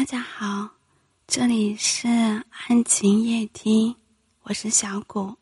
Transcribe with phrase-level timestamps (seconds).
[0.00, 0.66] 大家好，
[1.26, 3.94] 这里是安晴夜听，
[4.44, 5.36] 我是小谷，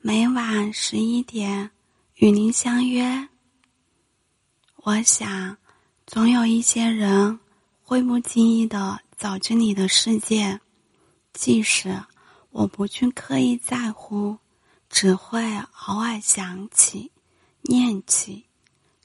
[0.00, 1.70] 每晚十一点
[2.16, 3.26] 与您相约。
[4.82, 5.56] 我想，
[6.06, 7.40] 总有一些人
[7.80, 10.60] 会不经意的走进你的世界，
[11.32, 11.98] 即使
[12.50, 14.36] 我不去刻意在乎，
[14.90, 15.42] 只会
[15.86, 17.10] 偶尔想起、
[17.62, 18.44] 念起，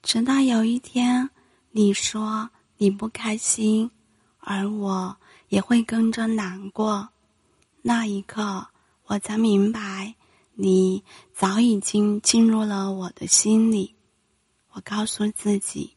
[0.02, 1.30] 直到有一天
[1.72, 3.90] 你说你不开心。
[4.46, 5.16] 而我
[5.50, 7.10] 也会跟着难过，
[7.82, 8.68] 那一刻
[9.06, 10.16] 我才明白，
[10.54, 13.96] 你早已经进入了我的心里。
[14.72, 15.96] 我告诉自己，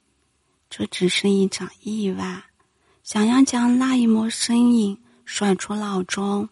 [0.71, 2.45] 这只是一场意外，
[3.03, 6.49] 想要将那一抹身影甩出脑中，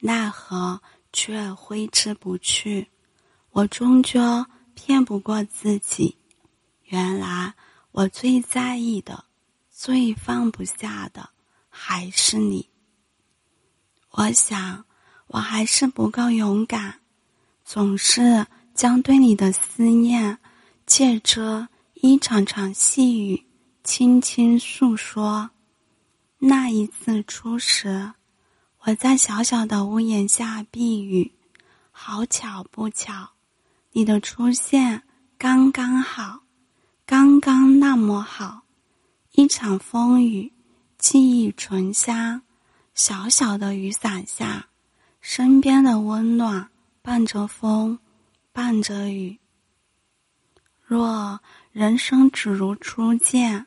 [0.00, 0.80] 奈何
[1.12, 2.88] 却挥之不去。
[3.50, 6.16] 我终究骗不过自己，
[6.84, 7.54] 原来
[7.92, 9.24] 我最在意的，
[9.70, 11.30] 最放不下的。
[11.76, 12.70] 还是你，
[14.10, 14.84] 我想
[15.26, 17.00] 我还是不够勇敢，
[17.64, 20.38] 总是将对你的思念
[20.86, 23.44] 借着一场场细雨
[23.82, 25.50] 轻轻诉说。
[26.38, 28.12] 那一次初识，
[28.82, 31.32] 我在小小的屋檐下避雨，
[31.90, 33.30] 好巧不巧，
[33.90, 35.02] 你的出现
[35.36, 36.44] 刚刚好，
[37.04, 38.62] 刚刚那么好，
[39.32, 40.53] 一场风雨。
[41.06, 42.40] 记忆醇香，
[42.94, 44.68] 小小的雨伞下，
[45.20, 46.70] 身边的温暖
[47.02, 47.98] 伴着风，
[48.54, 49.38] 伴着雨。
[50.82, 51.38] 若
[51.72, 53.66] 人生只如初见，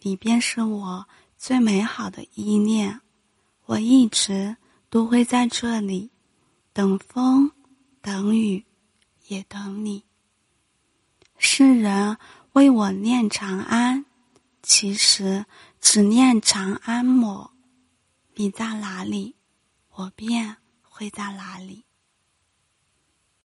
[0.00, 1.06] 你便是我
[1.36, 3.02] 最美好的依恋。
[3.66, 4.56] 我一直
[4.88, 6.10] 都会在这里，
[6.72, 7.52] 等风，
[8.00, 8.64] 等雨，
[9.26, 10.02] 也等你。
[11.36, 12.16] 世人
[12.54, 14.06] 为我念长安。
[14.62, 15.44] 其实
[15.80, 17.52] 只念长安抹，
[18.34, 19.36] 你在哪里，
[19.90, 21.84] 我便会在哪里。